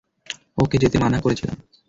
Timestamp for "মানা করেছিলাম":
0.99-1.57